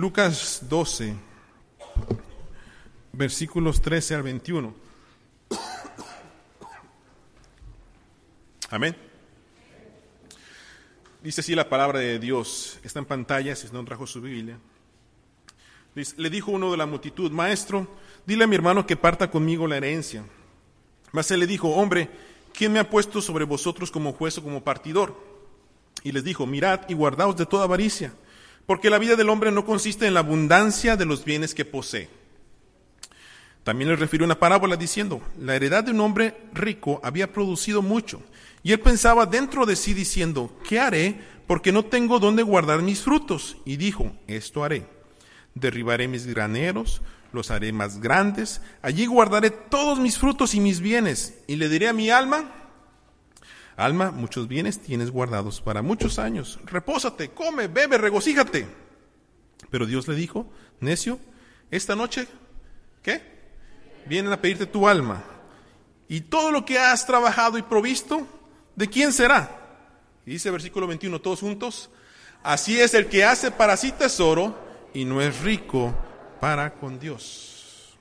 [0.00, 1.14] Lucas 12,
[3.12, 4.74] versículos 13 al 21.
[8.70, 8.96] Amén.
[11.22, 12.78] Dice así la palabra de Dios.
[12.82, 14.58] Está en pantalla, si no trajo su Biblia.
[15.94, 17.86] le dijo uno de la multitud, Maestro,
[18.24, 20.24] dile a mi hermano que parta conmigo la herencia.
[21.12, 22.08] Mas él le dijo, Hombre,
[22.54, 25.14] ¿quién me ha puesto sobre vosotros como juez o como partidor?
[26.02, 28.14] Y les dijo, Mirad y guardaos de toda avaricia,
[28.70, 32.08] porque la vida del hombre no consiste en la abundancia de los bienes que posee.
[33.64, 38.22] También le refirió una parábola diciendo, la heredad de un hombre rico había producido mucho
[38.62, 41.20] y él pensaba dentro de sí diciendo, ¿qué haré?
[41.48, 43.56] Porque no tengo dónde guardar mis frutos.
[43.64, 44.86] Y dijo, esto haré.
[45.56, 47.02] Derribaré mis graneros,
[47.32, 51.40] los haré más grandes, allí guardaré todos mis frutos y mis bienes.
[51.48, 52.54] Y le diré a mi alma,
[53.80, 56.58] alma, muchos bienes tienes guardados para muchos años.
[56.64, 58.66] Repósate, come, bebe, regocíjate.
[59.70, 60.46] Pero Dios le dijo,
[60.80, 61.18] necio,
[61.70, 62.26] esta noche,
[63.02, 63.22] ¿qué?
[64.06, 65.22] Vienen a pedirte tu alma.
[66.08, 68.26] Y todo lo que has trabajado y provisto,
[68.76, 69.60] ¿de quién será?
[70.26, 71.90] Y dice versículo 21, todos juntos,
[72.42, 74.58] así es el que hace para sí tesoro
[74.92, 75.94] y no es rico
[76.40, 77.96] para con Dios.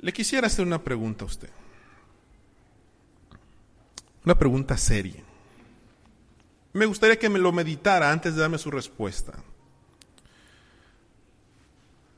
[0.00, 1.50] Le quisiera hacer una pregunta a usted.
[4.28, 5.22] Una pregunta seria.
[6.74, 9.32] Me gustaría que me lo meditara antes de darme su respuesta.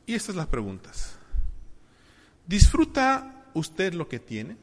[0.07, 1.17] Y estas las preguntas.
[2.49, 4.57] ¿Disfruta usted lo que tiene?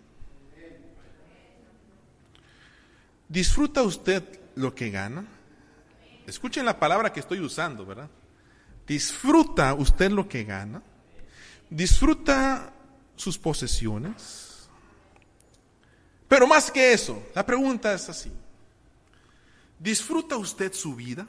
[3.29, 4.25] ¿Disfruta usted
[4.55, 5.25] lo que gana?
[6.25, 8.09] Escuchen la palabra que estoy usando, ¿verdad?
[8.85, 10.83] ¿Disfruta usted lo que gana?
[11.69, 12.73] ¿Disfruta
[13.15, 14.46] sus posesiones?
[16.27, 18.31] Pero más que eso, la pregunta es así.
[19.79, 21.25] ¿Disfruta usted su vida?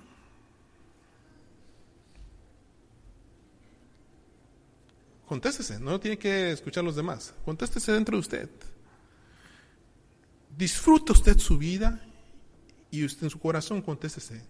[5.27, 7.35] Contéstese, no tiene que escuchar a los demás.
[7.45, 8.51] Contéstese dentro de usted.
[10.57, 12.03] ¿Disfruta usted su vida?
[12.91, 14.43] Y usted en su corazón contéstese,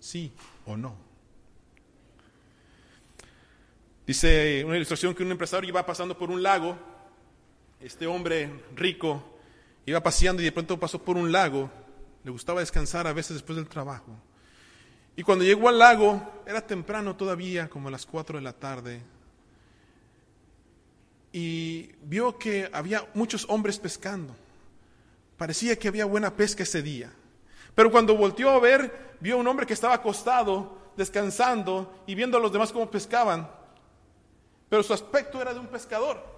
[0.00, 0.32] sí
[0.64, 0.96] o no.
[4.06, 6.78] Dice una ilustración que un empresario iba pasando por un lago,
[7.78, 9.33] este hombre rico
[9.86, 11.70] iba paseando y de pronto pasó por un lago,
[12.22, 14.16] le gustaba descansar a veces después del trabajo.
[15.16, 19.02] Y cuando llegó al lago, era temprano todavía, como a las 4 de la tarde,
[21.32, 24.36] y vio que había muchos hombres pescando.
[25.36, 27.12] Parecía que había buena pesca ese día.
[27.74, 32.38] Pero cuando volteó a ver, vio a un hombre que estaba acostado, descansando y viendo
[32.38, 33.50] a los demás cómo pescaban.
[34.68, 36.33] Pero su aspecto era de un pescador.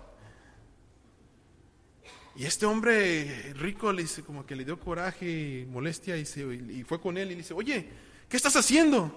[2.36, 6.84] Y este hombre rico le dice, como que le dio coraje y molestia y, y
[6.84, 7.88] fue con él y le dice, oye,
[8.28, 9.10] ¿qué estás haciendo?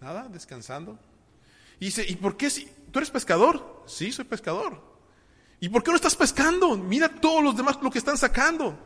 [0.00, 0.98] Nada, descansando.
[1.80, 3.82] Y dice, ¿y por qué si tú eres pescador?
[3.86, 4.80] Sí, soy pescador.
[5.58, 6.76] ¿Y por qué no estás pescando?
[6.76, 8.78] Mira todos los demás lo que están sacando.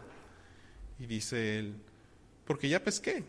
[0.98, 1.76] Y dice él,
[2.46, 3.22] porque ya pesqué.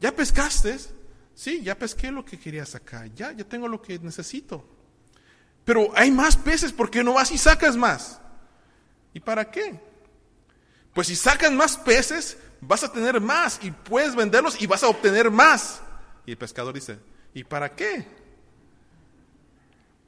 [0.00, 0.78] ¿Ya pescaste?
[1.34, 3.12] Sí, ya pesqué lo que quería sacar.
[3.14, 4.64] Ya, ya tengo lo que necesito.
[5.64, 8.20] Pero hay más peces, ¿por qué no vas y sacas más?
[9.18, 9.80] ¿Y para qué?
[10.94, 14.88] Pues si sacas más peces, vas a tener más y puedes venderlos y vas a
[14.88, 15.80] obtener más.
[16.24, 17.00] Y el pescador dice,
[17.34, 18.06] ¿y para qué?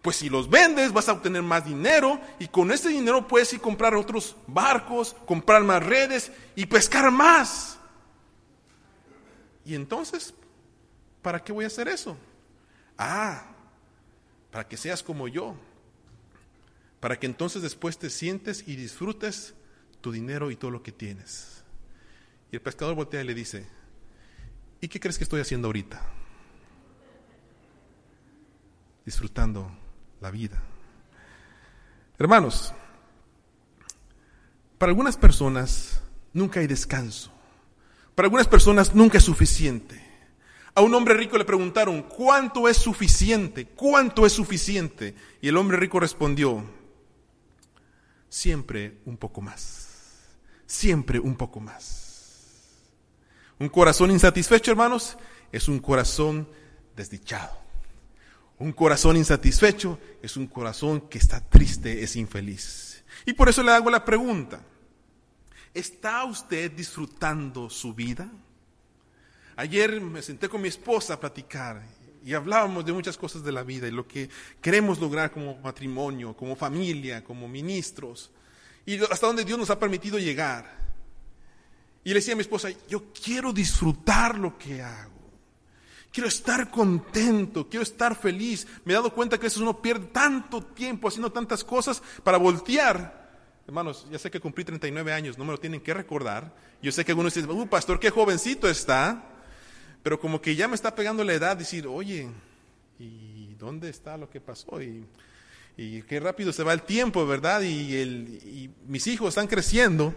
[0.01, 3.61] Pues si los vendes vas a obtener más dinero y con ese dinero puedes ir
[3.61, 7.79] comprar otros barcos, comprar más redes y pescar más.
[9.65, 10.33] Y entonces,
[11.21, 12.17] ¿para qué voy a hacer eso?
[12.97, 13.43] Ah,
[14.53, 15.57] para que seas como yo.
[17.01, 19.55] Para que entonces después te sientes y disfrutes
[20.01, 21.65] tu dinero y todo lo que tienes.
[22.53, 23.67] Y el pescador voltea y le dice,
[24.81, 26.01] ¿y qué crees que estoy haciendo ahorita?
[29.05, 29.71] Disfrutando
[30.21, 30.63] la vida.
[32.19, 32.75] Hermanos,
[34.77, 37.33] para algunas personas nunca hay descanso.
[38.15, 40.11] Para algunas personas nunca es suficiente.
[40.75, 43.67] A un hombre rico le preguntaron, ¿cuánto es suficiente?
[43.67, 45.15] ¿Cuánto es suficiente?
[45.41, 46.65] Y el hombre rico respondió,
[48.31, 49.89] siempre un poco más.
[50.67, 52.81] Siempre un poco más.
[53.59, 55.19] Un corazón insatisfecho, hermanos,
[55.53, 56.49] es un corazón
[56.97, 57.59] desdichado.
[58.59, 63.05] Un corazón insatisfecho es un corazón que está triste, es infeliz.
[63.27, 64.63] Y por eso le hago la pregunta,
[65.75, 68.31] ¿está usted disfrutando su vida?
[69.57, 71.83] Ayer me senté con mi esposa a platicar
[72.25, 74.29] y hablábamos de muchas cosas de la vida y lo que
[74.61, 78.31] queremos lograr como matrimonio, como familia, como ministros
[78.87, 80.79] y hasta donde Dios nos ha permitido llegar.
[82.03, 85.21] Y le decía a mi esposa, yo quiero disfrutar lo que hago.
[86.13, 88.67] Quiero estar contento, quiero estar feliz.
[88.85, 92.39] Me he dado cuenta que a veces uno pierde tanto tiempo haciendo tantas cosas para
[92.39, 93.21] voltear.
[93.67, 96.53] Hermanos, ya sé que cumplí 39 años, no me lo tienen que recordar.
[96.83, 99.25] Yo sé que algunos dicen, uh, pastor, qué jovencito está.
[100.03, 102.29] Pero como que ya me está pegando la edad, decir, oye,
[102.99, 104.81] ¿y dónde está lo que pasó?
[104.81, 105.05] Y,
[105.77, 107.63] y qué rápido se va el tiempo, ¿verdad?
[107.63, 110.15] Y, el, y mis hijos están creciendo.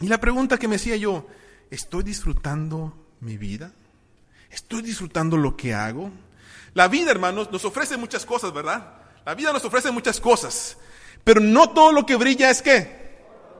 [0.00, 1.26] Y la pregunta que me hacía yo,
[1.70, 3.72] ¿estoy disfrutando mi vida?
[4.50, 6.10] ¿Estoy disfrutando lo que hago?
[6.74, 8.98] La vida, hermanos, nos ofrece muchas cosas, ¿verdad?
[9.24, 10.76] La vida nos ofrece muchas cosas,
[11.22, 13.16] pero no todo lo que brilla es qué?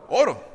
[0.08, 0.52] Oro.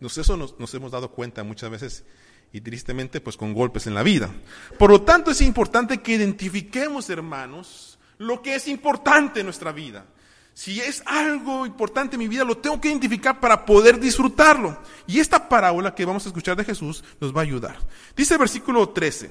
[0.00, 2.04] Nos, eso nos, nos hemos dado cuenta muchas veces
[2.52, 4.30] y tristemente pues con golpes en la vida.
[4.78, 10.06] Por lo tanto es importante que identifiquemos, hermanos, lo que es importante en nuestra vida.
[10.54, 14.78] Si es algo importante en mi vida, lo tengo que identificar para poder disfrutarlo.
[15.06, 17.78] Y esta parábola que vamos a escuchar de Jesús nos va a ayudar.
[18.16, 19.30] Dice el versículo 13,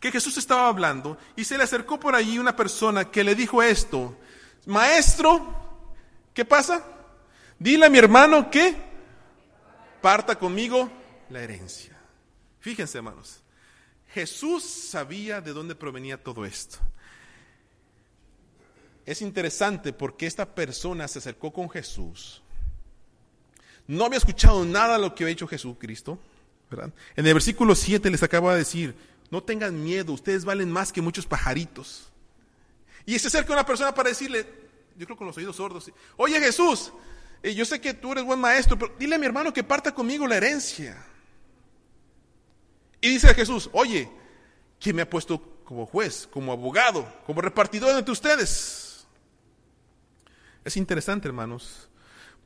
[0.00, 3.62] que Jesús estaba hablando y se le acercó por allí una persona que le dijo
[3.62, 4.16] esto,
[4.66, 5.46] maestro,
[6.34, 6.84] ¿qué pasa?
[7.56, 8.74] Dile a mi hermano que
[10.00, 10.90] parta conmigo
[11.30, 11.91] la herencia.
[12.62, 13.42] Fíjense, hermanos,
[14.08, 16.78] Jesús sabía de dónde provenía todo esto
[19.06, 22.42] es interesante porque esta persona se acercó con Jesús.
[23.86, 26.18] No había escuchado nada de lo que había hecho Jesucristo.
[26.70, 26.92] ¿verdad?
[27.16, 28.94] En el versículo 7 les acaba de decir,
[29.30, 32.10] no tengan miedo, ustedes valen más que muchos pajaritos.
[33.04, 34.46] Y se acerca una persona para decirle,
[34.96, 36.92] yo creo con los oídos sordos, oye Jesús,
[37.42, 39.92] eh, yo sé que tú eres buen maestro, pero dile a mi hermano que parta
[39.92, 41.04] conmigo la herencia.
[43.02, 44.08] Y dice Jesús, oye,
[44.80, 49.04] ¿quién me ha puesto como juez, como abogado, como repartidor entre ustedes?
[50.64, 51.88] Es interesante, hermanos,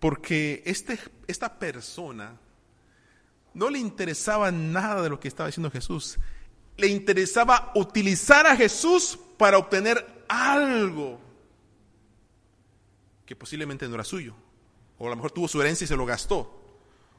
[0.00, 2.41] porque este, esta persona
[3.53, 6.19] no le interesaba nada de lo que estaba diciendo Jesús.
[6.79, 11.20] Le interesaba utilizar a Jesús para obtener algo
[13.26, 14.35] que posiblemente no era suyo.
[14.99, 16.56] O a lo mejor tuvo su herencia y se lo gastó.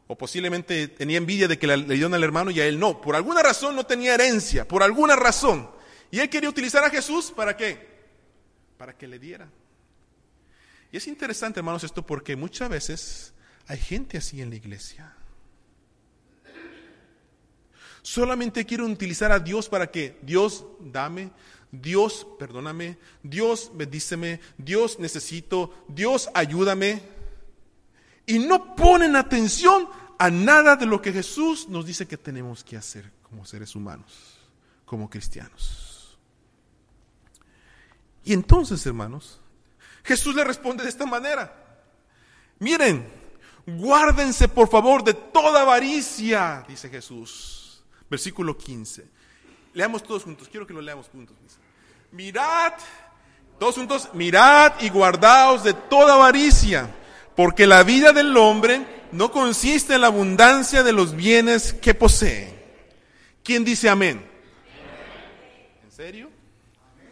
[0.07, 3.01] O posiblemente tenía envidia de que le dieron al hermano y a él no.
[3.01, 5.69] Por alguna razón no tenía herencia, por alguna razón.
[6.09, 7.87] Y él quería utilizar a Jesús para qué?
[8.77, 9.49] Para que le diera.
[10.91, 13.33] Y es interesante, hermanos, esto porque muchas veces
[13.67, 15.13] hay gente así en la iglesia.
[18.01, 21.31] Solamente quieren utilizar a Dios para que Dios dame,
[21.71, 27.01] Dios perdóname, Dios bendíceme, Dios necesito, Dios ayúdame.
[28.27, 29.89] Y no ponen atención
[30.19, 34.37] a nada de lo que Jesús nos dice que tenemos que hacer como seres humanos,
[34.85, 36.17] como cristianos.
[38.23, 39.39] Y entonces, hermanos,
[40.03, 41.53] Jesús le responde de esta manera.
[42.59, 43.07] Miren,
[43.65, 47.83] guárdense por favor de toda avaricia, dice Jesús.
[48.09, 49.07] Versículo 15.
[49.73, 51.35] Leamos todos juntos, quiero que lo leamos juntos.
[52.11, 52.73] Mirad,
[53.59, 56.93] todos juntos, mirad y guardaos de toda avaricia,
[57.37, 62.51] porque la vida del hombre no consiste en la abundancia de los bienes que posee.
[63.43, 64.27] ¿Quién dice amén?
[65.83, 66.31] ¿En serio?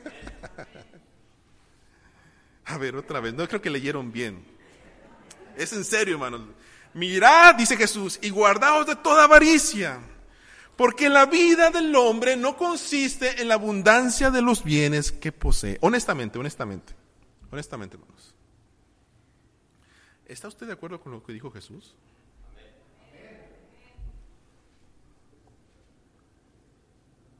[2.65, 4.43] A ver, otra vez, no creo que leyeron bien.
[5.55, 6.41] Es en serio, hermanos.
[6.95, 9.99] Mirad, dice Jesús, y guardaos de toda avaricia,
[10.75, 15.77] porque la vida del hombre no consiste en la abundancia de los bienes que posee.
[15.81, 16.95] Honestamente, honestamente,
[17.51, 18.34] honestamente, hermanos.
[20.27, 21.95] ¿Está usted de acuerdo con lo que dijo Jesús?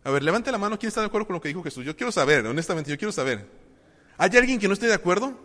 [0.04, 1.84] A ver, levante la mano, ¿quién está de acuerdo con lo que dijo Jesús?
[1.84, 3.50] Yo quiero saber, honestamente, yo quiero saber.
[4.18, 5.36] ¿Hay alguien que no esté de acuerdo?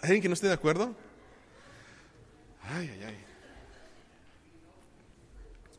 [0.00, 0.96] ¿Hay alguien que no esté de acuerdo?
[2.62, 3.24] Ay, ay, ay.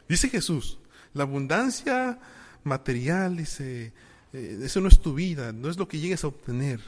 [0.07, 0.77] Dice Jesús,
[1.13, 2.19] la abundancia
[2.63, 3.91] material, dice,
[4.31, 6.81] eh, eso no es tu vida, no es lo que llegues a obtener.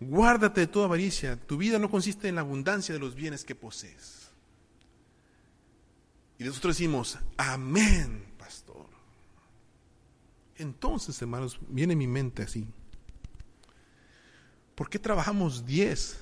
[0.00, 3.54] Guárdate de toda avaricia, tu vida no consiste en la abundancia de los bienes que
[3.54, 4.28] posees.
[6.38, 8.34] Y nosotros decimos, amén.
[10.56, 12.66] Entonces, hermanos, viene mi mente así.
[14.74, 16.18] ¿Por qué trabajamos 10,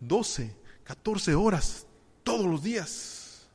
[0.00, 1.86] 12, 14 horas
[2.22, 3.46] todos los días?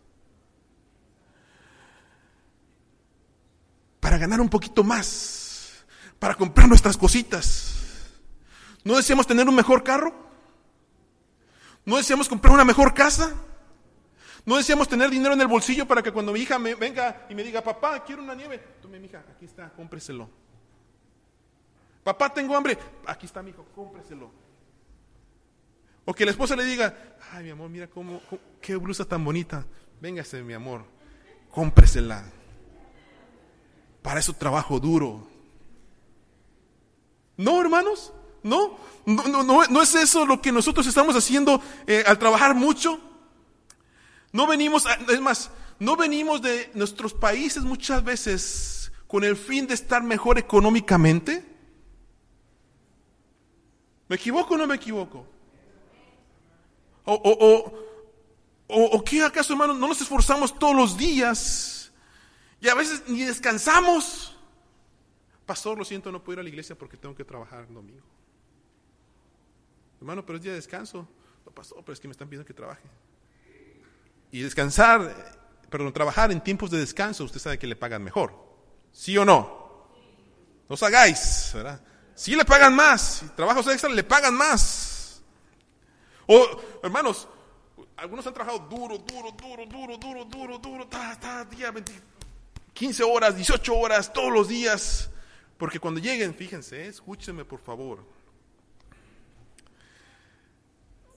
[4.00, 5.86] Para ganar un poquito más,
[6.20, 7.75] para comprar nuestras cositas.
[8.86, 10.14] ¿No deseamos tener un mejor carro?
[11.84, 13.34] ¿No deseamos comprar una mejor casa?
[14.46, 17.34] No deseamos tener dinero en el bolsillo para que cuando mi hija me venga y
[17.34, 18.60] me diga, papá, quiero una nieve.
[18.82, 20.30] Tome, mi hija, aquí está, cómpreselo.
[22.04, 22.78] Papá, tengo hambre.
[23.08, 24.30] Aquí está, mi hijo, cómpreselo.
[26.06, 28.22] O que la esposa le diga, ay, mi amor, mira cómo,
[28.62, 29.66] qué blusa tan bonita.
[30.00, 30.86] Véngase, mi amor,
[31.50, 32.24] cómpresela.
[34.04, 35.28] para eso trabajo duro.
[37.38, 38.14] No, hermanos,
[38.46, 43.00] no, no, no, no, es eso lo que nosotros estamos haciendo eh, al trabajar mucho.
[44.32, 45.50] No venimos, es más,
[45.80, 51.44] no venimos de nuestros países muchas veces con el fin de estar mejor económicamente.
[54.08, 55.26] ¿Me equivoco o no me equivoco?
[57.04, 57.14] ¿O,
[58.68, 61.92] o, o, qué acaso, hermanos, no nos esforzamos todos los días
[62.62, 64.38] y a veces ni descansamos?
[65.48, 68.15] Pastor, lo siento, no puedo ir a la iglesia porque tengo que trabajar el domingo.
[70.00, 71.08] Hermano, pero es día de descanso.
[71.46, 72.84] No, pastor, pero es que me están pidiendo que trabaje.
[74.32, 75.14] Y descansar,
[75.70, 78.34] perdón, trabajar en tiempos de descanso, usted sabe que le pagan mejor.
[78.92, 79.66] ¿Sí o no?
[80.68, 81.82] No os hagáis, ¿verdad?
[82.16, 83.24] Sí le pagan más.
[83.36, 85.22] Trabajos extra le pagan más.
[86.28, 87.28] O, hermanos,
[87.98, 91.74] algunos han trabajado duro, duro, duro, duro, duro, duro, duro, ta, ta, día
[92.74, 95.10] 15 horas, 18 horas, todos los días.
[95.58, 98.06] Porque cuando lleguen, fíjense, escúchenme por favor.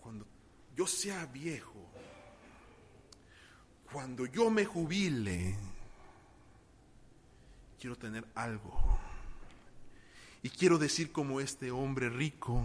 [0.01, 0.27] Cuando
[0.79, 1.75] yo sea viejo,
[3.91, 5.57] cuando yo me jubile,
[7.81, 8.79] quiero tener algo.
[10.41, 12.65] Y quiero decir como este hombre rico,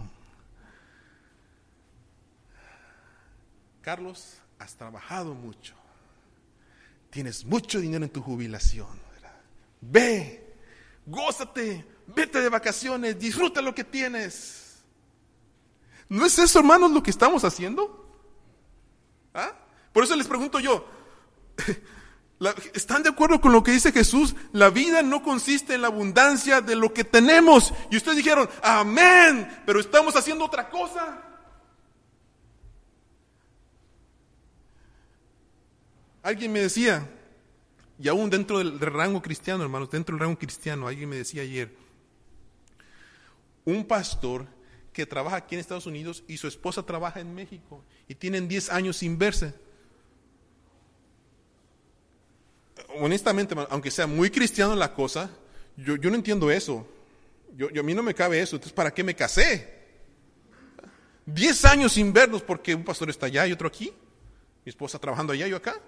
[3.82, 5.74] Carlos, has trabajado mucho,
[7.10, 8.96] tienes mucho dinero en tu jubilación.
[9.80, 10.54] Ve,
[11.04, 14.84] gózate, vete de vacaciones, disfruta lo que tienes.
[16.08, 18.03] ¿No es eso, hermanos, lo que estamos haciendo?
[19.94, 20.84] Por eso les pregunto yo,
[22.74, 24.34] ¿están de acuerdo con lo que dice Jesús?
[24.52, 27.72] La vida no consiste en la abundancia de lo que tenemos.
[27.92, 31.22] Y ustedes dijeron, amén, pero estamos haciendo otra cosa.
[36.24, 37.08] Alguien me decía,
[37.96, 41.72] y aún dentro del, rango cristiano, hermanos, dentro del rango cristiano, alguien me decía ayer,
[43.64, 44.46] un pastor
[44.92, 48.70] que trabaja aquí en Estados Unidos y su esposa trabaja en México y tienen 10
[48.70, 49.54] años sin verse.
[53.00, 55.30] Honestamente, aunque sea muy cristiano la cosa,
[55.76, 56.86] yo, no entiendo eso.
[57.56, 58.56] Yo, a mí no me cabe eso.
[58.56, 59.72] Entonces, ¿para qué me casé?
[61.26, 63.92] 10 años sin vernos porque un pastor está allá y otro aquí.
[64.64, 65.80] Mi esposa trabajando allá y yo acá.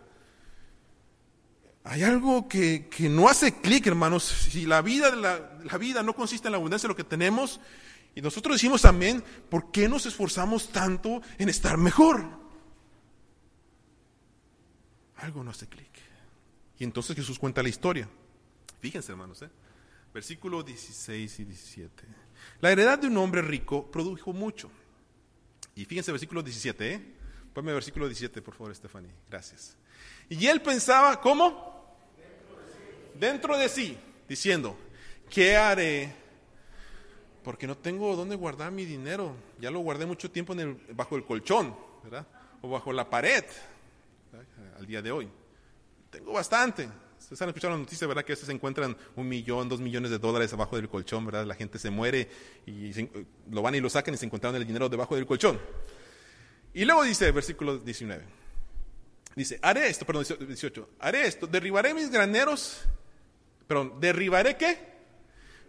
[1.84, 4.24] Hay algo que, no hace clic, hermanos.
[4.24, 7.60] Si la vida, la vida no consiste en la abundancia de lo que tenemos,
[8.16, 12.24] y nosotros decimos amén, ¿por qué nos esforzamos tanto en estar mejor?
[15.16, 15.85] Algo no hace clic.
[16.78, 18.08] Y entonces Jesús cuenta la historia.
[18.80, 19.50] Fíjense, hermanos, ¿eh?
[20.12, 22.04] versículo 16 y 17.
[22.60, 24.70] La heredad de un hombre rico produjo mucho.
[25.74, 27.00] Y fíjense, versículo 17, ¿eh?
[27.52, 29.10] Ponme versículo 17, por favor, Stephanie.
[29.28, 29.76] Gracias.
[30.28, 31.76] Y él pensaba, ¿cómo?
[33.18, 33.96] dentro de sí,
[34.28, 34.76] diciendo,
[35.30, 36.14] ¿qué haré?
[37.42, 39.36] Porque no tengo dónde guardar mi dinero.
[39.58, 42.26] Ya lo guardé mucho tiempo en el, bajo el colchón, ¿verdad?
[42.62, 43.44] O bajo la pared,
[44.76, 45.28] al día de hoy.
[46.16, 46.88] Tengo bastante.
[47.18, 48.24] Ustedes han escuchado la noticia, ¿verdad?
[48.24, 51.44] Que a veces se encuentran un millón, dos millones de dólares abajo del colchón, ¿verdad?
[51.44, 52.30] La gente se muere
[52.64, 52.90] y
[53.50, 55.60] lo van y lo sacan y se encontraron el dinero debajo del colchón.
[56.72, 58.24] Y luego dice, versículo 19,
[59.34, 62.86] dice, haré esto, perdón, 18, haré esto, derribaré mis graneros
[63.66, 64.78] pero derribaré qué?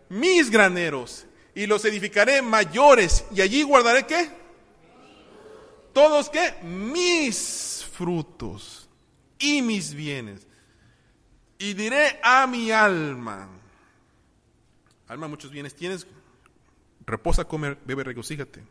[0.10, 1.25] Mis graneros
[1.56, 4.30] y los edificaré mayores y allí guardaré qué?
[5.94, 6.54] Todos qué?
[6.63, 8.87] Mis frutos
[9.39, 10.48] y mis bienes.
[11.60, 13.50] Y diré a mi alma,
[15.08, 16.06] alma muchos bienes tienes,
[17.06, 18.63] reposa, come, bebe, regocíjate.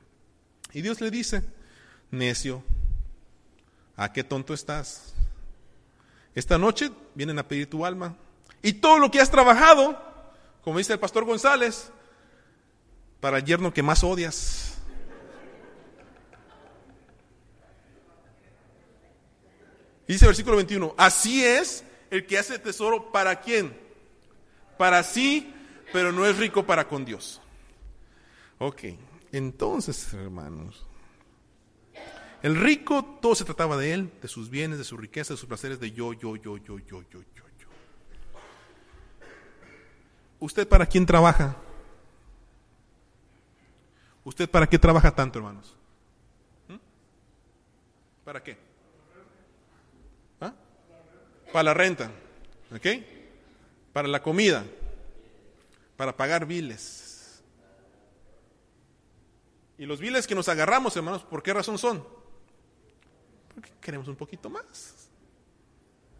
[0.73, 1.42] Y Dios le dice,
[2.11, 2.62] necio,
[3.96, 5.14] ¿a qué tonto estás?
[6.35, 8.14] Esta noche vienen a pedir tu alma
[8.62, 10.00] y todo lo que has trabajado,
[10.62, 11.90] como dice el pastor González,
[13.20, 14.65] para el yerno que más odias.
[20.07, 23.77] Dice el versículo 21, así es el que hace tesoro para quién?
[24.79, 25.53] Para sí,
[25.93, 27.41] pero no es rico para con Dios.
[28.59, 28.83] Ok,
[29.33, 30.87] entonces, hermanos,
[32.43, 35.49] el rico todo se trataba de él, de sus bienes, de su riqueza, de sus
[35.49, 37.47] placeres, de yo, yo, yo, yo, yo, yo, yo.
[40.39, 41.57] ¿Usted para quién trabaja?
[44.23, 45.75] ¿Usted para qué trabaja tanto, hermanos?
[46.69, 46.77] ¿Mm?
[48.25, 48.65] ¿Para qué?
[51.53, 52.11] Para la renta,
[52.75, 52.87] ¿ok?
[53.93, 54.65] Para la comida,
[55.97, 57.43] para pagar biles.
[59.79, 62.07] Y los biles que nos agarramos, hermanos, ¿por qué razón son?
[63.55, 65.09] Porque queremos un poquito más.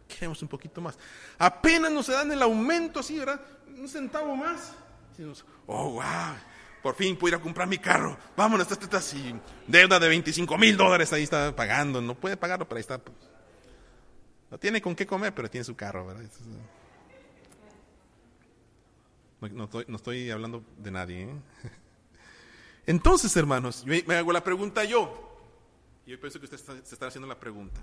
[0.09, 0.99] queremos un poquito más.
[1.39, 3.41] Apenas nos dan el aumento así, ¿verdad?
[3.67, 4.73] Un centavo más.
[5.67, 6.37] oh, wow,
[6.83, 8.17] por fin puedo ir a comprar mi carro.
[8.37, 9.35] Vámonos, está, está así.
[9.67, 12.01] Deuda de 25 mil dólares ahí está pagando.
[12.01, 12.99] No puede pagarlo, pero ahí está.
[12.99, 13.17] Pues.
[14.51, 16.25] No tiene con qué comer, pero tiene su carro, ¿verdad?
[19.41, 21.23] No, estoy, hablando de nadie.
[21.25, 21.35] ¿eh?
[22.87, 25.23] Entonces, hermanos, me hago la pregunta yo.
[26.07, 27.81] Yo pienso que usted se está haciendo la pregunta.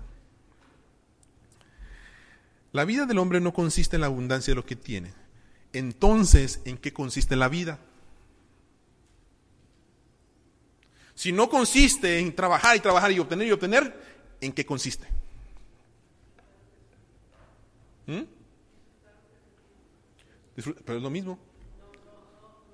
[2.72, 5.12] La vida del hombre no consiste en la abundancia de lo que tiene.
[5.72, 7.78] Entonces, ¿en qué consiste la vida?
[11.14, 13.94] Si no consiste en trabajar y trabajar y obtener y obtener,
[14.40, 15.06] ¿en qué consiste?
[18.06, 18.22] ¿Mm?
[20.84, 21.38] Pero es lo mismo.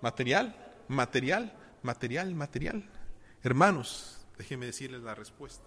[0.02, 0.54] Material,
[0.88, 2.84] material, material, material.
[3.42, 5.64] Hermanos, déjenme decirles la respuesta.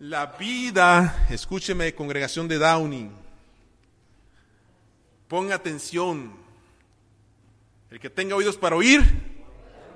[0.00, 3.10] La vida, escúcheme, congregación de Downing,
[5.28, 6.34] ponga atención.
[7.90, 9.02] El que tenga oídos para oír,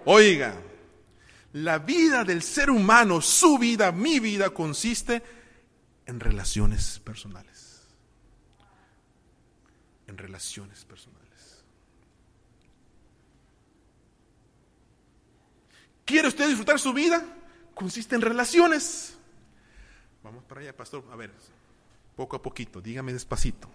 [0.04, 0.60] oiga.
[1.52, 5.22] La vida del ser humano, su vida, mi vida, consiste
[6.04, 7.63] en relaciones personales.
[10.06, 11.64] En relaciones personales.
[16.04, 17.24] ¿Quiere usted disfrutar su vida?
[17.74, 19.16] Consiste en relaciones.
[20.22, 21.04] Vamos para allá, pastor.
[21.10, 21.30] A ver,
[22.16, 23.68] poco a poquito, dígame despacito.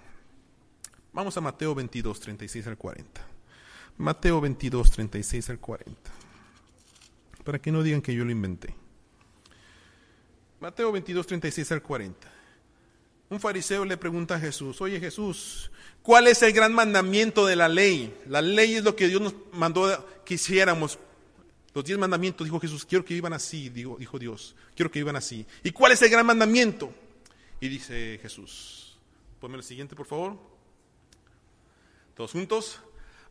[1.11, 3.21] Vamos a Mateo 22, 36 al 40.
[3.97, 6.19] Mateo 22, 36 al 40
[7.49, 8.75] para que no digan que yo lo inventé.
[10.59, 12.31] Mateo 22, 36 al 40.
[13.29, 15.69] Un fariseo le pregunta a Jesús, oye Jesús,
[16.01, 18.17] ¿cuál es el gran mandamiento de la ley?
[18.27, 20.97] La ley es lo que Dios nos mandó que hiciéramos.
[21.75, 25.15] Los diez mandamientos, dijo Jesús, quiero que vivan así, dijo, dijo Dios, quiero que vivan
[25.15, 25.45] así.
[25.63, 26.91] ¿Y cuál es el gran mandamiento?
[27.61, 28.97] Y dice Jesús,
[29.39, 30.35] ponme el siguiente, por favor.
[32.15, 32.79] Todos juntos.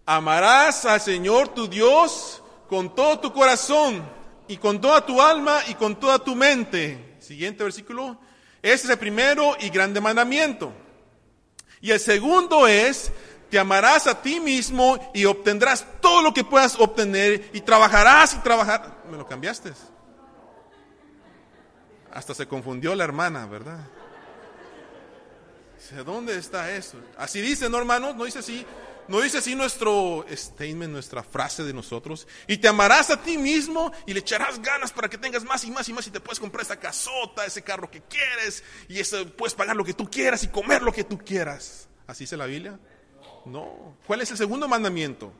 [0.06, 4.08] Amarás al Señor tu Dios con todo tu corazón
[4.46, 7.16] y con toda tu alma y con toda tu mente.
[7.18, 8.18] Siguiente versículo.
[8.62, 10.72] Ese es el primero y grande mandamiento.
[11.80, 13.12] Y el segundo es,
[13.50, 18.38] te amarás a ti mismo y obtendrás todo lo que puedas obtener y trabajarás y
[18.38, 18.90] trabajarás.
[19.10, 19.72] ¿Me lo cambiaste?
[22.12, 23.78] Hasta se confundió la hermana, ¿verdad?
[26.04, 26.98] ¿Dónde está eso?
[27.16, 28.16] Así dice, ¿no, hermanos?
[28.16, 28.66] No dice así.
[29.08, 32.28] ¿No dice así nuestro statement, nuestra frase de nosotros?
[32.46, 35.70] Y te amarás a ti mismo y le echarás ganas para que tengas más y
[35.70, 39.26] más y más y te puedes comprar esa casota, ese carro que quieres y eso,
[39.34, 41.88] puedes pagar lo que tú quieras y comer lo que tú quieras.
[42.06, 42.78] ¿Así dice la Biblia?
[43.46, 43.96] No.
[44.06, 45.32] ¿Cuál es el segundo mandamiento?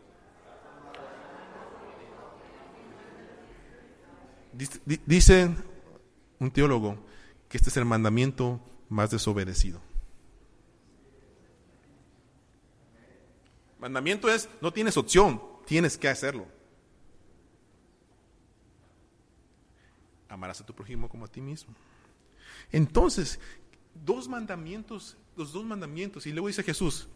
[4.52, 5.50] Dice
[6.38, 6.98] un teólogo
[7.50, 9.87] que este es el mandamiento más desobedecido.
[13.78, 16.46] Mandamiento es, no tienes opción, tienes que hacerlo.
[20.28, 21.74] Amarás a tu prójimo como a ti mismo.
[22.72, 23.38] Entonces,
[23.94, 27.08] dos mandamientos, los dos mandamientos, y luego dice Jesús,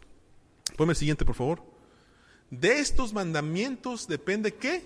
[0.77, 1.63] ponme el siguiente por favor.
[2.49, 4.85] De estos mandamientos depende qué?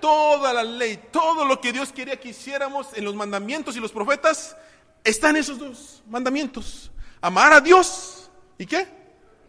[0.00, 3.92] Toda la ley, todo lo que Dios quería que hiciéramos en los mandamientos y los
[3.92, 4.56] profetas,
[5.04, 6.90] están esos dos mandamientos.
[7.20, 8.86] Amar a Dios y qué?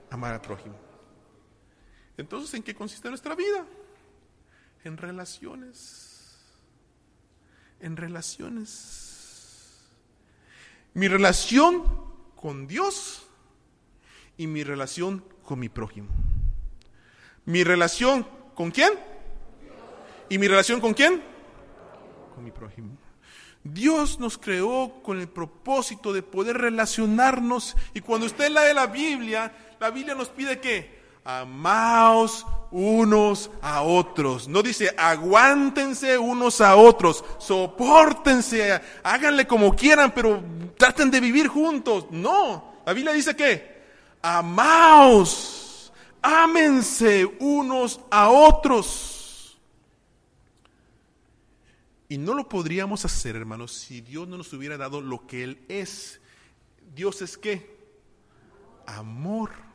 [0.10, 0.83] Amar al prójimo.
[2.18, 3.66] Entonces, ¿en qué consiste nuestra vida?
[4.84, 6.38] En relaciones.
[7.80, 9.80] En relaciones.
[10.94, 11.84] Mi relación
[12.36, 13.28] con Dios
[14.38, 16.10] y mi relación con mi prójimo.
[17.46, 18.94] Mi relación con quién?
[20.30, 21.22] ¿Y mi relación con quién?
[22.36, 22.98] Con mi prójimo.
[23.64, 29.54] Dios nos creó con el propósito de poder relacionarnos y cuando usted lee la Biblia,
[29.80, 34.48] la Biblia nos pide que amaos unos a otros.
[34.48, 40.44] No dice aguántense unos a otros, soportense, háganle como quieran, pero
[40.78, 42.08] traten de vivir juntos.
[42.12, 43.84] No, la Biblia dice que
[44.22, 49.60] amaos, ámense unos a otros.
[52.10, 55.66] Y no lo podríamos hacer, hermanos, si Dios no nos hubiera dado lo que Él
[55.68, 56.20] es.
[56.94, 57.76] Dios es qué?
[58.86, 59.73] Amor.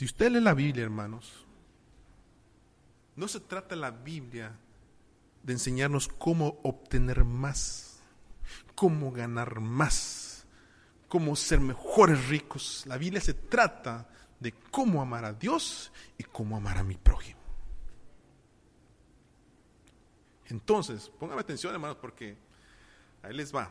[0.00, 1.44] Si usted lee la Biblia, hermanos,
[3.16, 4.56] no se trata la Biblia
[5.42, 8.00] de enseñarnos cómo obtener más,
[8.74, 10.46] cómo ganar más,
[11.06, 12.84] cómo ser mejores ricos.
[12.86, 14.08] La Biblia se trata
[14.38, 17.40] de cómo amar a Dios y cómo amar a mi prójimo.
[20.46, 22.38] Entonces, pónganme atención, hermanos, porque
[23.22, 23.70] ahí les va.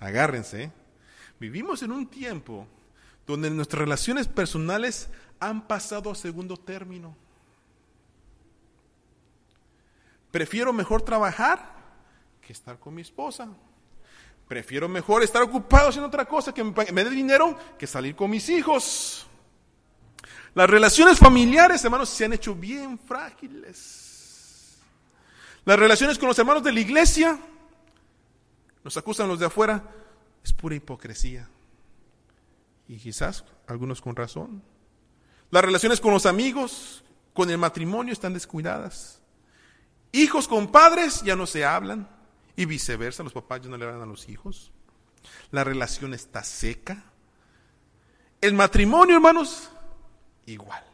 [0.00, 0.64] Agárrense.
[0.64, 0.72] ¿eh?
[1.38, 2.66] Vivimos en un tiempo
[3.26, 5.08] donde nuestras relaciones personales
[5.40, 7.16] han pasado a segundo término.
[10.30, 11.76] Prefiero mejor trabajar
[12.40, 13.48] que estar con mi esposa.
[14.48, 18.48] Prefiero mejor estar ocupado haciendo otra cosa que me dé dinero que salir con mis
[18.48, 19.26] hijos.
[20.54, 24.78] Las relaciones familiares, hermanos, se han hecho bien frágiles.
[25.64, 27.38] Las relaciones con los hermanos de la iglesia,
[28.84, 29.82] nos acusan los de afuera,
[30.44, 31.48] es pura hipocresía.
[32.92, 34.62] Y quizás algunos con razón.
[35.50, 37.02] Las relaciones con los amigos,
[37.32, 39.22] con el matrimonio están descuidadas.
[40.12, 42.06] Hijos con padres ya no se hablan
[42.54, 44.72] y viceversa, los papás ya no le hablan a los hijos.
[45.50, 47.02] La relación está seca.
[48.42, 49.70] El matrimonio, hermanos,
[50.44, 50.84] igual.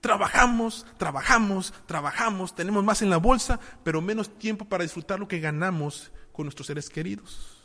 [0.00, 5.40] Trabajamos, trabajamos, trabajamos, tenemos más en la bolsa, pero menos tiempo para disfrutar lo que
[5.40, 7.59] ganamos con nuestros seres queridos.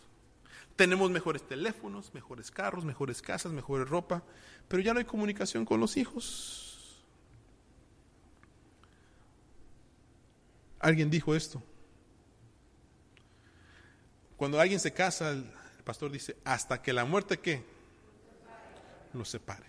[0.76, 4.24] Tenemos mejores teléfonos, mejores carros, mejores casas, mejores ropa,
[4.68, 7.06] pero ya no hay comunicación con los hijos.
[10.80, 11.64] Alguien dijo esto.
[14.36, 15.50] Cuando alguien se casa, el
[15.86, 17.64] pastor dice, hasta que la muerte qué?
[19.14, 19.66] Nos separe.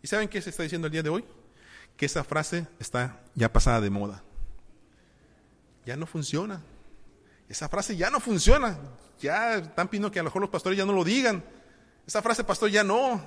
[0.00, 1.24] ¿Y saben qué se está diciendo el día de hoy?
[1.96, 4.22] Que esa frase está ya pasada de moda.
[5.84, 6.62] Ya no funciona.
[7.48, 8.78] Esa frase ya no funciona.
[9.20, 11.44] Ya están pidiendo que a lo mejor los pastores ya no lo digan.
[12.06, 13.20] Esa frase, pastor, ya no.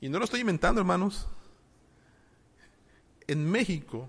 [0.00, 1.26] Y no lo estoy inventando, hermanos.
[3.26, 4.08] En México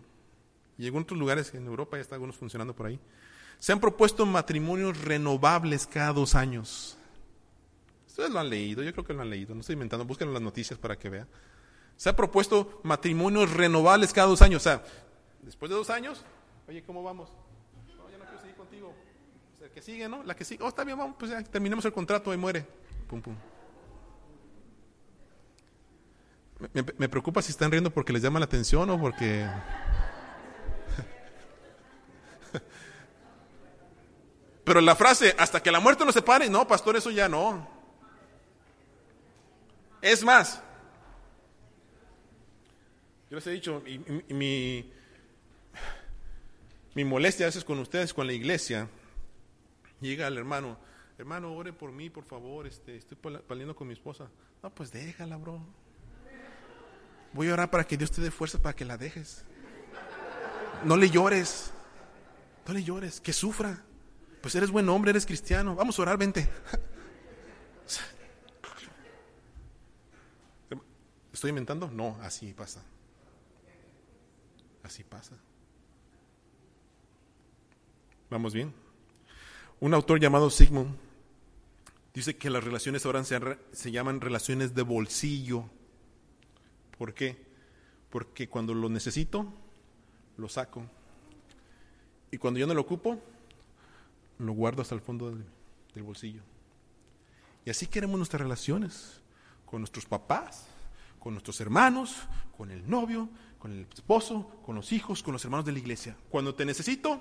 [0.77, 2.99] y en otros lugares, en Europa ya están algunos funcionando por ahí,
[3.59, 6.97] se han propuesto matrimonios renovables cada dos años.
[8.07, 10.41] Ustedes lo han leído, yo creo que lo han leído, no estoy inventando, busquen las
[10.41, 11.27] noticias para que vean.
[11.95, 14.83] Se ha propuesto matrimonios renovables cada dos años, o sea,
[15.41, 16.23] después de dos años,
[16.67, 17.31] oye, ¿cómo vamos?
[19.77, 20.23] Que sigue, ¿no?
[20.23, 22.65] La que sigue, oh, está bien, vamos, pues ya terminemos el contrato, ahí muere.
[23.07, 23.35] Pum, pum.
[26.73, 29.47] Me, me preocupa si están riendo porque les llama la atención o porque...
[34.65, 37.69] Pero la frase, hasta que la muerte nos separe, no, pastor, eso ya no.
[40.01, 40.59] Es más,
[43.29, 43.83] yo les he dicho,
[44.29, 44.91] mi,
[46.95, 48.89] mi molestia a veces con ustedes, con la iglesia,
[50.01, 50.77] llega el hermano,
[51.17, 54.29] hermano, ore por mí, por favor, este, estoy peleando con mi esposa.
[54.61, 55.61] No, pues déjala, bro.
[57.33, 59.45] Voy a orar para que Dios te dé fuerza para que la dejes.
[60.83, 61.71] No le llores,
[62.67, 63.83] no le llores, que sufra.
[64.41, 65.75] Pues eres buen hombre, eres cristiano.
[65.75, 66.47] Vamos a orar, vente.
[71.33, 71.89] ¿Estoy inventando?
[71.89, 72.81] No, así pasa.
[74.81, 75.35] Así pasa.
[78.29, 78.73] ¿Vamos bien?
[79.79, 80.95] Un autor llamado Sigmund
[82.13, 83.39] dice que las relaciones ahora se,
[83.73, 85.65] se, llaman relaciones de bolsillo.
[86.97, 87.37] ¿Por qué?
[88.09, 89.53] Porque cuando lo necesito,
[90.37, 90.83] lo saco.
[92.31, 93.19] Y cuando yo no lo ocupo,
[94.39, 96.41] lo guardo hasta el fondo del, bolsillo.
[97.65, 99.21] Y así queremos nuestras relaciones
[99.65, 100.67] con nuestros papás,
[101.19, 102.15] con nuestros hermanos,
[102.55, 106.15] con el novio, con el esposo, con los hijos, con los hermanos de la iglesia.
[106.29, 107.19] Cuando te necesito,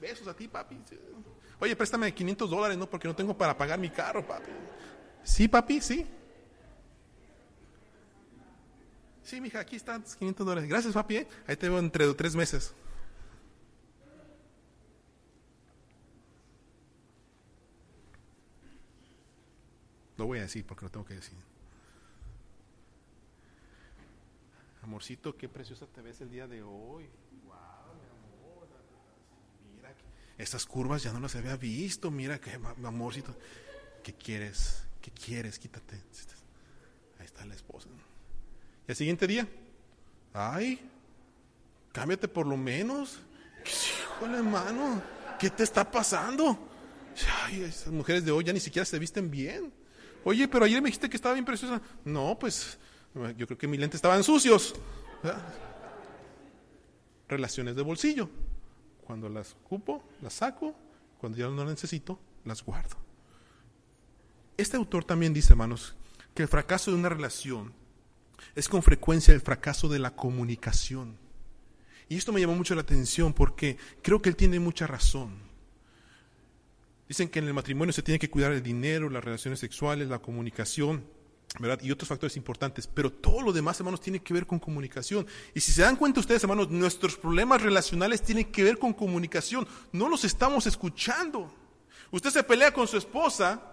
[0.00, 0.75] besos a ti, papi.
[1.58, 2.88] Oye, préstame 500 dólares, ¿no?
[2.88, 4.50] Porque no tengo para pagar mi carro, papi.
[5.22, 6.06] Sí, papi, sí.
[9.22, 10.68] Sí, mija, aquí están 500 dólares.
[10.68, 11.16] Gracias, papi.
[11.16, 11.28] ¿eh?
[11.46, 12.74] Ahí te veo entre tres meses.
[20.16, 21.38] Lo voy a decir porque lo tengo que decir.
[24.82, 27.08] Amorcito, qué preciosa te ves el día de hoy.
[30.38, 32.10] Esas curvas ya no las había visto.
[32.10, 33.34] Mira, qué amorcito.
[34.02, 34.82] ¿Qué quieres?
[35.00, 35.58] ¿Qué quieres?
[35.58, 35.96] Quítate.
[37.18, 37.88] Ahí está la esposa.
[38.86, 39.48] Y el siguiente día,
[40.34, 40.80] ay,
[41.92, 43.18] cámbiate por lo menos.
[43.64, 45.02] Híjole, hermano,
[45.38, 46.58] ¿qué te está pasando?
[47.44, 49.72] Ay, esas mujeres de hoy ya ni siquiera se visten bien.
[50.24, 51.80] Oye, pero ayer me dijiste que estaba bien preciosa.
[52.04, 52.78] No, pues
[53.36, 54.74] yo creo que mis lentes estaban sucios.
[57.28, 58.28] Relaciones de bolsillo.
[59.06, 60.74] Cuando las ocupo, las saco.
[61.18, 62.96] Cuando ya no las necesito, las guardo.
[64.56, 65.94] Este autor también dice, hermanos,
[66.34, 67.72] que el fracaso de una relación
[68.54, 71.18] es con frecuencia el fracaso de la comunicación.
[72.08, 75.38] Y esto me llamó mucho la atención porque creo que él tiene mucha razón.
[77.08, 80.18] Dicen que en el matrimonio se tiene que cuidar el dinero, las relaciones sexuales, la
[80.18, 81.04] comunicación.
[81.58, 81.80] ¿Verdad?
[81.82, 82.86] Y otros factores importantes.
[82.86, 85.26] Pero todo lo demás, hermanos, tiene que ver con comunicación.
[85.54, 89.66] Y si se dan cuenta ustedes, hermanos, nuestros problemas relacionales tienen que ver con comunicación.
[89.92, 91.52] No los estamos escuchando.
[92.10, 93.72] Usted se pelea con su esposa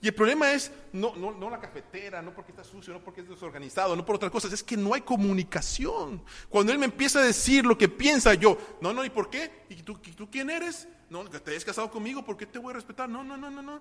[0.00, 3.22] y el problema es no, no, no la cafetera, no porque está sucio, no porque
[3.22, 6.22] es desorganizado, no por otras cosas, es que no hay comunicación.
[6.48, 9.64] Cuando él me empieza a decir lo que piensa yo, no, no, ¿y por qué?
[9.70, 9.98] ¿Y tú,
[10.30, 10.88] quién eres?
[11.08, 13.08] No, te hayas casado conmigo, ¿por qué te voy a respetar?
[13.08, 13.80] No, no, no, no, no.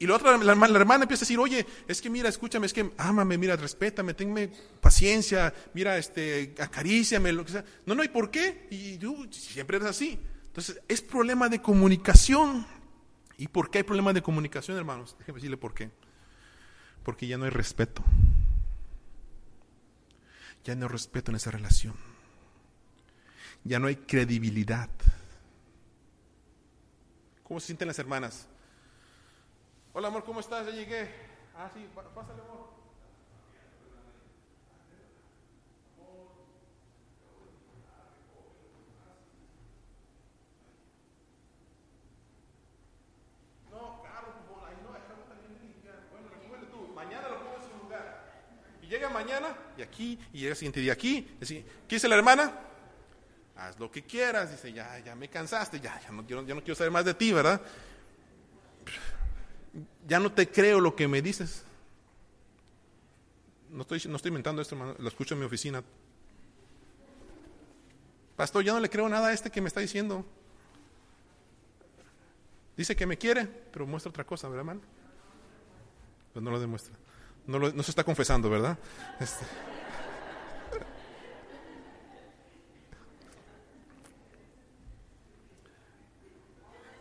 [0.00, 2.92] Y la otra, la, hermana empieza a decir, oye, es que mira, escúchame, es que
[2.98, 4.48] ámame, mira, respétame, tenme
[4.80, 7.64] paciencia, mira, este, acaríciame, lo que sea.
[7.84, 8.68] No, no, ¿y por qué?
[8.70, 10.20] Y tú siempre eres así.
[10.46, 12.64] Entonces, es problema de comunicación.
[13.38, 15.16] ¿Y por qué hay problema de comunicación, hermanos?
[15.18, 15.90] Déjenme decirle por qué.
[17.02, 18.04] Porque ya no hay respeto.
[20.64, 21.94] Ya no hay respeto en esa relación.
[23.64, 24.90] Ya no hay credibilidad.
[27.42, 28.46] ¿Cómo se sienten las hermanas?
[29.98, 30.64] Hola, amor, ¿cómo estás?
[30.64, 31.08] Ya llegué.
[31.56, 31.84] Ah, sí,
[32.14, 32.68] pásale, amor.
[48.88, 51.26] llega mañana y aquí, y llega el siguiente día aquí.
[51.40, 51.64] ¿Qué
[51.96, 52.52] dice la hermana?
[53.56, 54.52] Haz lo que quieras.
[54.52, 57.32] Dice, ya, ya me cansaste, ya, ya no, yo, no quiero saber más de ti,
[57.32, 57.60] ¿verdad?
[60.08, 61.62] Ya no te creo lo que me dices.
[63.70, 65.84] No estoy, no estoy inventando esto, hermano, lo escucho en mi oficina.
[68.34, 70.24] Pastor, ya no le creo nada a este que me está diciendo.
[72.74, 74.80] Dice que me quiere, pero muestra otra cosa, ¿verdad, hermano?
[76.32, 76.94] Pues no lo demuestra.
[77.46, 78.78] No, se está confesando, ¿verdad?
[79.20, 79.44] Este.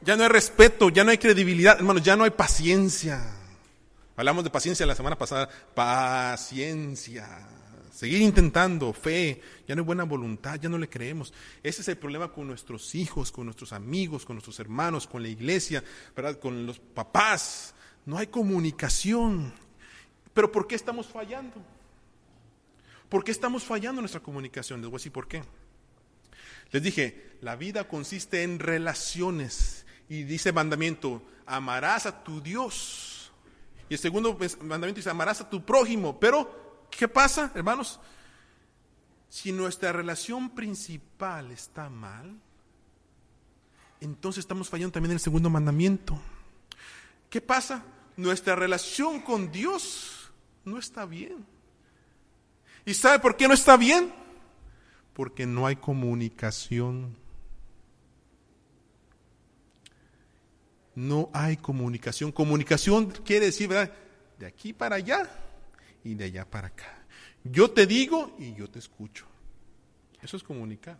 [0.07, 3.21] Ya no hay respeto, ya no hay credibilidad, hermanos, ya no hay paciencia.
[4.15, 5.49] Hablamos de paciencia la semana pasada.
[5.75, 7.27] Paciencia.
[7.91, 11.33] Seguir intentando, fe, ya no hay buena voluntad, ya no le creemos.
[11.61, 15.27] Ese es el problema con nuestros hijos, con nuestros amigos, con nuestros hermanos, con la
[15.27, 15.83] iglesia,
[16.15, 16.39] ¿verdad?
[16.39, 17.75] con los papás.
[18.05, 19.53] No hay comunicación.
[20.33, 21.61] Pero ¿por qué estamos fallando?
[23.09, 24.79] ¿Por qué estamos fallando nuestra comunicación?
[24.79, 25.43] Les voy a decir por qué.
[26.71, 29.83] Les dije, la vida consiste en relaciones.
[30.09, 33.31] Y dice mandamiento, amarás a tu Dios.
[33.89, 36.19] Y el segundo mandamiento dice, amarás a tu prójimo.
[36.19, 37.99] Pero, ¿qué pasa, hermanos?
[39.29, 42.39] Si nuestra relación principal está mal,
[43.99, 46.19] entonces estamos fallando también en el segundo mandamiento.
[47.29, 47.83] ¿Qué pasa?
[48.15, 50.31] Nuestra relación con Dios
[50.65, 51.45] no está bien.
[52.85, 54.13] ¿Y sabe por qué no está bien?
[55.13, 57.17] Porque no hay comunicación.
[60.97, 62.31] No hay comunicación.
[62.31, 63.93] Comunicación quiere decir, ¿verdad?
[64.39, 65.29] De aquí para allá
[66.03, 67.05] y de allá para acá.
[67.43, 69.27] Yo te digo y yo te escucho.
[70.23, 70.97] Eso es comunicar.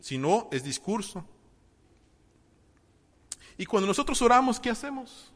[0.00, 1.26] Si no, es discurso.
[3.58, 5.30] Y cuando nosotros oramos, ¿qué hacemos?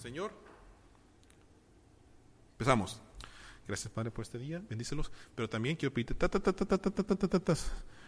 [0.00, 0.32] Señor,
[2.52, 3.02] empezamos.
[3.66, 4.62] Gracias, Padre, por este día.
[4.68, 5.10] Bendícelos.
[5.34, 6.14] Pero también quiero pedirte,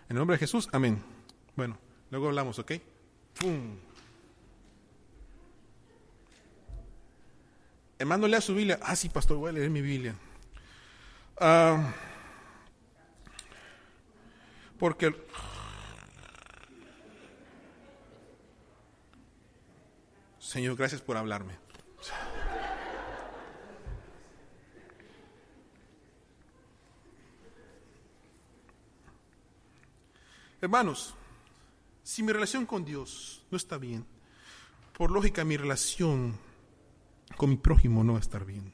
[0.08, 1.02] en el nombre de Jesús, amén.
[1.56, 1.78] Bueno,
[2.10, 2.72] luego hablamos, ¿ok?
[3.38, 3.76] ¡Pum!
[7.98, 8.80] Hermano, lea su Biblia.
[8.82, 10.14] Ah, sí, pastor, voy a leer mi Biblia.
[11.38, 11.92] Ah,
[14.78, 15.14] porque
[20.52, 21.56] Señor, gracias por hablarme.
[30.60, 31.14] Hermanos,
[32.12, 34.05] si mi relación con Dios no está bien,
[34.98, 36.38] por lógica mi relación
[37.38, 38.70] con mi prójimo no va a estar bien.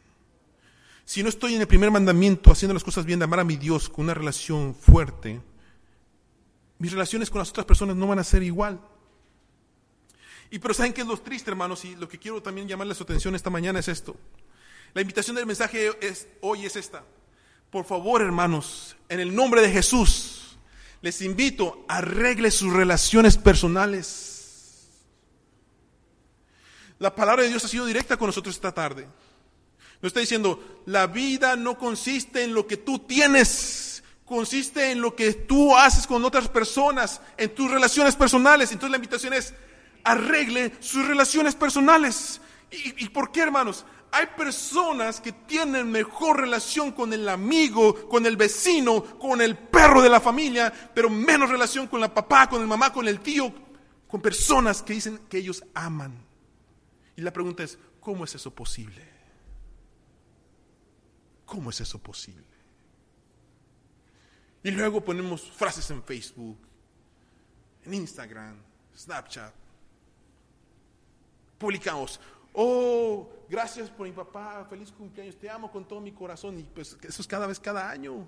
[1.04, 3.54] Si no estoy en el primer mandamiento haciendo las cosas bien, de amar a mi
[3.54, 5.40] Dios con una relación fuerte,
[6.80, 8.80] mis relaciones con las otras personas no van a ser igual.
[10.50, 11.84] Y pero ¿saben qué es lo triste, hermanos?
[11.84, 14.16] Y lo que quiero también llamarle su atención esta mañana es esto.
[14.94, 17.04] La invitación del mensaje es, hoy es esta.
[17.70, 20.37] Por favor, hermanos, en el nombre de Jesús,
[21.00, 24.88] les invito, arregle sus relaciones personales.
[26.98, 29.06] La palabra de Dios ha sido directa con nosotros esta tarde.
[30.00, 35.14] Nos está diciendo, la vida no consiste en lo que tú tienes, consiste en lo
[35.14, 38.72] que tú haces con otras personas, en tus relaciones personales.
[38.72, 39.54] Entonces la invitación es,
[40.04, 42.40] arregle sus relaciones personales.
[42.70, 43.84] ¿Y, y por qué, hermanos?
[44.10, 50.00] Hay personas que tienen mejor relación con el amigo, con el vecino, con el perro
[50.02, 53.52] de la familia, pero menos relación con la papá, con el mamá, con el tío,
[54.06, 56.26] con personas que dicen que ellos aman.
[57.16, 59.06] Y la pregunta es, ¿cómo es eso posible?
[61.44, 62.44] ¿Cómo es eso posible?
[64.62, 66.58] Y luego ponemos frases en Facebook,
[67.84, 68.56] en Instagram,
[68.96, 69.54] Snapchat.
[71.58, 72.20] Publicamos,
[72.52, 76.58] oh, gracias por mi papá, feliz cumpleaños, te amo con todo mi corazón.
[76.58, 78.26] Y pues eso es cada vez, cada año.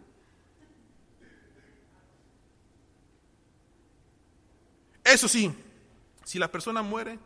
[5.04, 5.52] Eso sí,
[6.24, 7.18] si la persona muere,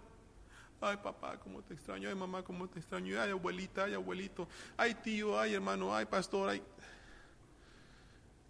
[0.80, 4.94] ay papá, cómo te extraño, ay mamá, cómo te extraño, ay abuelita, ay abuelito, ay
[4.94, 6.62] tío, ay hermano, ay pastor, ay...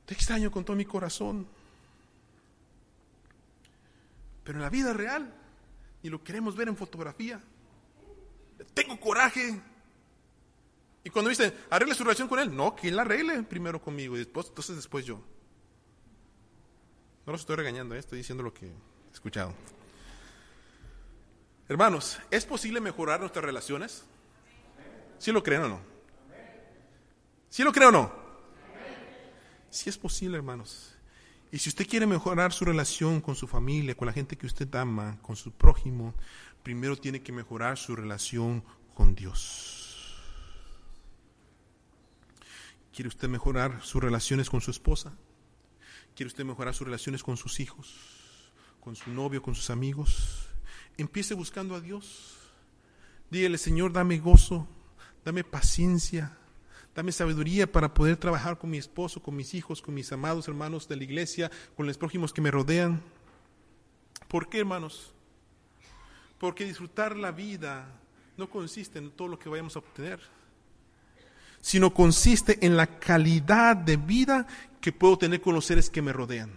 [0.06, 1.46] Te extraño con todo mi corazón.
[4.44, 5.32] Pero en la vida real,
[6.02, 7.40] y lo queremos ver en fotografía,
[8.72, 9.60] tengo coraje.
[11.02, 14.16] Y cuando dicen, arregle su relación con él, no, que él la arregle primero conmigo
[14.16, 15.20] y después, entonces después yo.
[17.26, 17.98] No los estoy regañando, ¿eh?
[17.98, 18.72] estoy diciendo lo que he
[19.12, 19.54] escuchado.
[21.68, 24.04] Hermanos, ¿es posible mejorar nuestras relaciones?
[25.18, 25.80] ¿Sí lo creen o no?
[27.48, 28.12] ¿Sí lo creen o no?
[29.70, 30.94] Sí es posible, hermanos.
[31.50, 34.74] Y si usted quiere mejorar su relación con su familia, con la gente que usted
[34.74, 36.14] ama, con su prójimo,
[36.64, 40.16] primero tiene que mejorar su relación con Dios.
[42.92, 45.12] ¿Quiere usted mejorar sus relaciones con su esposa?
[46.16, 47.94] ¿Quiere usted mejorar sus relaciones con sus hijos?
[48.80, 49.42] ¿Con su novio?
[49.42, 50.48] ¿Con sus amigos?
[50.96, 52.34] Empiece buscando a Dios.
[53.30, 54.66] Dígale, Señor, dame gozo,
[55.24, 56.38] dame paciencia,
[56.94, 60.88] dame sabiduría para poder trabajar con mi esposo, con mis hijos, con mis amados hermanos
[60.88, 63.02] de la iglesia, con los prójimos que me rodean.
[64.28, 65.14] ¿Por qué, hermanos?
[66.38, 67.86] Porque disfrutar la vida
[68.36, 70.20] no consiste en todo lo que vayamos a obtener,
[71.60, 74.46] sino consiste en la calidad de vida
[74.80, 76.50] que puedo tener con los seres que me rodean.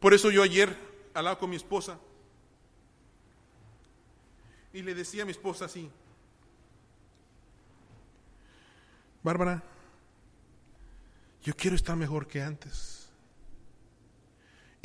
[0.00, 0.76] Por eso yo ayer
[1.14, 1.98] hablaba con mi esposa
[4.72, 5.90] y le decía a mi esposa así,
[9.22, 9.62] Bárbara,
[11.42, 12.97] yo quiero estar mejor que antes.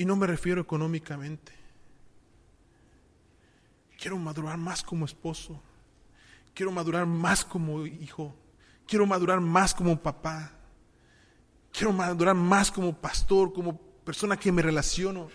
[0.04, 1.54] Y no me refiero económicamente.
[3.98, 5.62] Quiero madurar más como esposo.
[6.54, 8.36] Quiero madurar más como hijo.
[8.86, 10.52] Quiero madurar más como papá.
[11.72, 15.30] Quiero madurar más como pastor, como persona que me relaciono.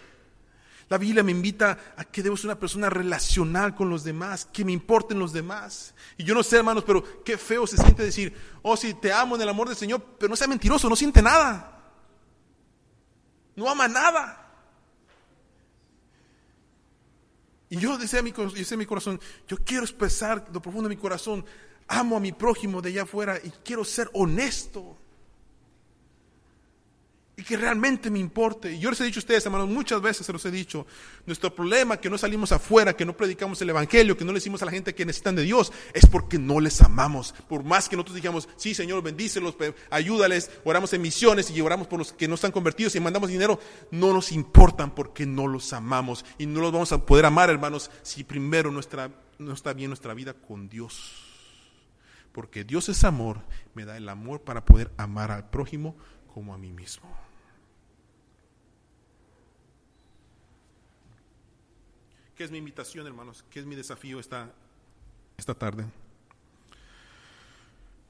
[0.91, 4.67] La Biblia me invita a que debo ser una persona relacional con los demás, que
[4.67, 5.95] me importen los demás.
[6.19, 9.37] Y yo no sé, hermanos, pero qué feo se siente decir, oh, sí, te amo
[9.37, 11.75] en el amor del Señor, pero no sea mentiroso, no siente nada.
[13.57, 14.38] No ama nada.
[17.71, 21.45] Y yo decía mi, mi corazón, yo quiero expresar lo profundo de mi corazón,
[21.87, 24.97] amo a mi prójimo de allá afuera y quiero ser honesto
[27.39, 28.73] y que realmente me importe.
[28.73, 30.89] Y yo les he dicho a ustedes, hermanos, muchas veces se los he dicho,
[31.25, 34.61] nuestro problema que no salimos afuera, que no predicamos el Evangelio, que no le decimos
[34.63, 37.33] a la gente que necesitan de Dios, es porque no les amamos.
[37.49, 39.55] Por más que nosotros digamos, sí Señor, bendícelos,
[39.89, 43.61] ayúdales, oramos en misiones y oramos por los que no están convertidos y mandamos dinero,
[43.93, 46.25] no nos importan porque no los amamos.
[46.39, 50.35] Y no los vamos a poder amar, hermanos, si primero no está bien nuestra vida
[50.35, 51.25] con Dios.
[52.33, 53.43] Porque Dios es amor,
[53.75, 55.95] me da el amor para poder amar al prójimo
[56.35, 57.28] como a mí mismo.
[62.39, 63.45] ¿Qué es mi invitación, hermanos?
[63.51, 64.55] ¿Qué es mi desafío esta,
[65.37, 65.85] esta tarde?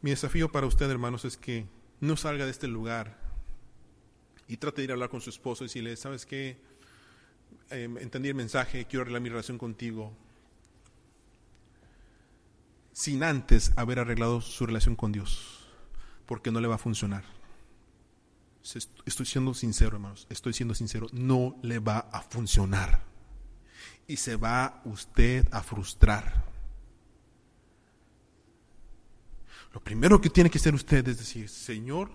[0.02, 1.64] Mi desafío para usted, hermanos, es que
[2.00, 3.18] no salga de este lugar
[4.46, 6.58] y trate de ir a hablar con su esposo y decirle, ¿sabes qué?
[7.70, 10.12] Em, entendí el mensaje, quiero arreglar mi relación contigo.
[12.92, 15.70] Sin antes haber arreglado su relación con Dios,
[16.26, 17.24] porque no le va a funcionar.
[19.06, 23.07] Estoy siendo sincero, hermanos, estoy siendo sincero, no le va a funcionar
[24.08, 26.44] y se va usted a frustrar.
[29.72, 32.10] Lo primero que tiene que hacer usted es decir, Señor,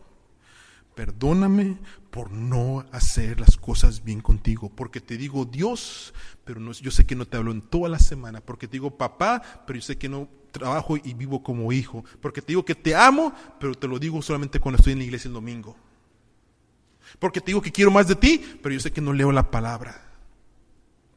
[0.95, 1.77] perdóname
[2.09, 6.13] por no hacer las cosas bien contigo, porque te digo Dios,
[6.43, 8.97] pero no, yo sé que no te hablo en toda la semana, porque te digo
[8.97, 12.75] papá, pero yo sé que no trabajo y vivo como hijo, porque te digo que
[12.75, 15.75] te amo, pero te lo digo solamente cuando estoy en la iglesia el domingo,
[17.19, 19.51] porque te digo que quiero más de ti, pero yo sé que no leo la
[19.51, 20.12] palabra.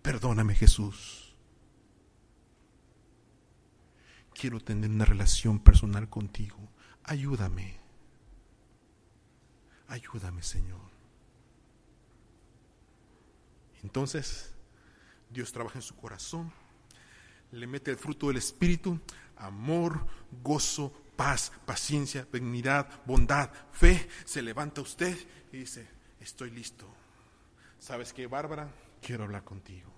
[0.07, 1.35] Perdóname Jesús.
[4.33, 6.57] Quiero tener una relación personal contigo.
[7.03, 7.81] Ayúdame.
[9.89, 10.93] Ayúdame, Señor.
[13.83, 14.55] Entonces,
[15.29, 16.53] Dios trabaja en su corazón,
[17.51, 19.01] le mete el fruto del Espíritu,
[19.35, 20.07] amor,
[20.41, 24.09] gozo, paz, paciencia, benignidad, bondad, fe.
[24.25, 25.19] Se levanta usted
[25.53, 25.89] y dice,
[26.21, 26.87] estoy listo.
[27.81, 28.73] ¿Sabes qué, Bárbara?
[29.03, 29.96] Quiero hablar contigo.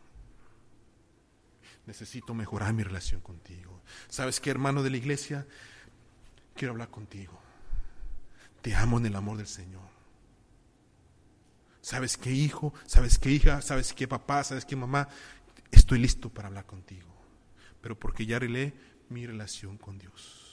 [1.88, 3.80] Necesito mejorar mi relación contigo.
[4.08, 5.46] ¿Sabes qué, hermano de la iglesia?
[6.54, 7.40] Quiero hablar contigo.
[8.60, 9.88] Te amo en el amor del Señor.
[11.80, 12.74] ¿Sabes qué hijo?
[12.84, 13.62] ¿Sabes qué hija?
[13.62, 14.44] ¿Sabes qué papá?
[14.44, 15.08] ¿Sabes qué mamá?
[15.70, 17.08] Estoy listo para hablar contigo.
[17.80, 18.74] Pero porque ya arreglé
[19.08, 20.44] mi relación con Dios.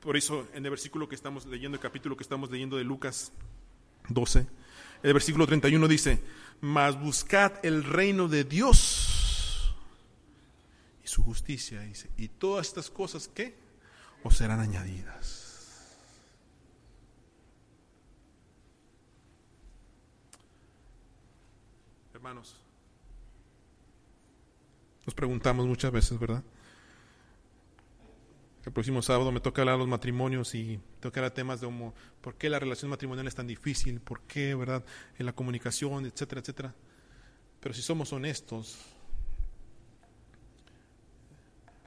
[0.00, 3.32] Por eso en el versículo que estamos leyendo, el capítulo que estamos leyendo de Lucas
[4.10, 4.46] 12,
[5.02, 6.22] el versículo 31 dice,
[6.60, 9.74] mas buscad el reino de Dios
[11.04, 13.54] y su justicia, y todas estas cosas que
[14.24, 15.48] os serán añadidas.
[22.12, 22.56] Hermanos,
[25.06, 26.42] nos preguntamos muchas veces, ¿verdad?
[28.68, 32.34] El próximo sábado me toca hablar de los matrimonios y tocar temas de homo, por
[32.34, 34.84] qué la relación matrimonial es tan difícil, por qué, ¿verdad?
[35.18, 36.74] En la comunicación, etcétera, etcétera.
[37.60, 38.78] Pero si somos honestos,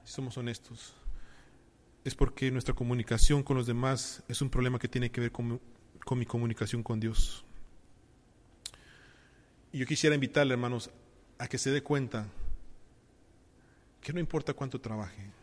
[0.04, 0.96] si somos honestos,
[2.04, 5.62] es porque nuestra comunicación con los demás es un problema que tiene que ver con,
[6.04, 7.46] con mi comunicación con Dios.
[9.72, 10.90] Y yo quisiera invitarle, hermanos,
[11.38, 12.26] a que se dé cuenta
[14.02, 15.41] que no importa cuánto trabaje,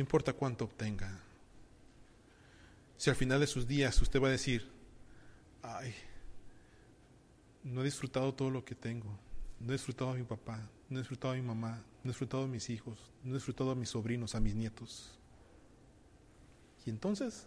[0.00, 1.20] No importa cuánto obtenga.
[2.96, 4.66] Si al final de sus días usted va a decir,
[5.60, 5.94] ay,
[7.64, 9.14] no he disfrutado todo lo que tengo,
[9.58, 12.44] no he disfrutado a mi papá, no he disfrutado a mi mamá, no he disfrutado
[12.44, 15.12] a mis hijos, no he disfrutado a mis sobrinos, a mis nietos.
[16.86, 17.46] Y entonces,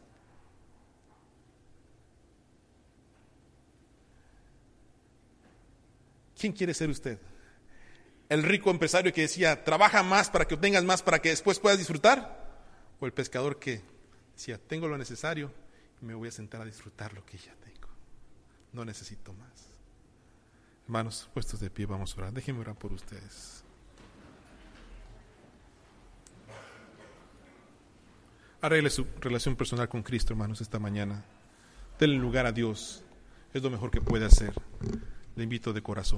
[6.37, 7.17] ¿quién quiere ser usted?
[8.29, 11.77] el rico empresario que decía, trabaja más para que obtengas más, para que después puedas
[11.77, 12.42] disfrutar?
[13.03, 13.81] ¿O el pescador que
[14.33, 15.51] decía, tengo lo necesario
[16.01, 17.89] y me voy a sentar a disfrutar lo que ya tengo?
[18.71, 19.67] No necesito más.
[20.85, 22.31] Hermanos, puestos de pie, vamos a orar.
[22.31, 23.65] Déjenme orar por ustedes.
[28.61, 31.25] Arregle su relación personal con Cristo, hermanos, esta mañana.
[31.99, 33.03] Denle lugar a Dios.
[33.53, 34.53] Es lo mejor que puede hacer.
[35.35, 36.11] Le invito de corazón.